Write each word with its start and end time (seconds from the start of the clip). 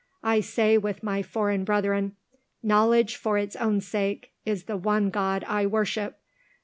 I 0.23 0.39
say 0.39 0.79
with 0.79 1.03
my 1.03 1.21
foreign 1.21 1.63
brethren 1.63 2.15
Knowledge 2.63 3.17
for 3.17 3.37
its 3.37 3.55
own 3.55 3.81
sake, 3.81 4.31
is 4.47 4.63
the 4.63 4.75
one 4.75 5.11
god 5.11 5.43
I 5.47 5.67
worship. 5.67 6.17